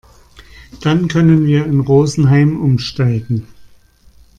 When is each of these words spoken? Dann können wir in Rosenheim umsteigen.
Dann 0.81 1.09
können 1.09 1.45
wir 1.45 1.63
in 1.67 1.79
Rosenheim 1.79 2.59
umsteigen. 2.59 3.47